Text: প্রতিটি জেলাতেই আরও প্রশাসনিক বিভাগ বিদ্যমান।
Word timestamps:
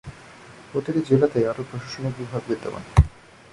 প্রতিটি 0.71 1.01
জেলাতেই 1.09 1.45
আরও 1.47 1.63
প্রশাসনিক 1.69 2.13
বিভাগ 2.19 2.41
বিদ্যমান। 2.47 2.83